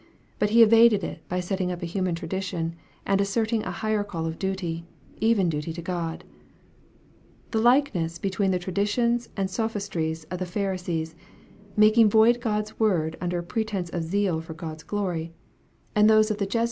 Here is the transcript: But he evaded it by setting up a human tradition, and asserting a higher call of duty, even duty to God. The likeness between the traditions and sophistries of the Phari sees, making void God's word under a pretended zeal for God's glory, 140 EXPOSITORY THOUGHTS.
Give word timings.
But 0.39 0.49
he 0.49 0.63
evaded 0.63 1.03
it 1.03 1.21
by 1.29 1.39
setting 1.41 1.71
up 1.71 1.83
a 1.83 1.85
human 1.85 2.15
tradition, 2.15 2.73
and 3.05 3.21
asserting 3.21 3.61
a 3.63 3.69
higher 3.69 4.03
call 4.03 4.25
of 4.25 4.39
duty, 4.39 4.83
even 5.19 5.47
duty 5.47 5.73
to 5.73 5.81
God. 5.83 6.23
The 7.51 7.59
likeness 7.61 8.17
between 8.17 8.49
the 8.49 8.57
traditions 8.57 9.29
and 9.37 9.47
sophistries 9.47 10.23
of 10.31 10.39
the 10.39 10.45
Phari 10.47 10.79
sees, 10.79 11.13
making 11.77 12.09
void 12.09 12.41
God's 12.41 12.79
word 12.79 13.15
under 13.21 13.37
a 13.37 13.43
pretended 13.43 14.01
zeal 14.01 14.41
for 14.41 14.55
God's 14.55 14.81
glory, 14.81 15.33
140 15.93 15.93
EXPOSITORY 16.33 16.47
THOUGHTS. 16.47 16.57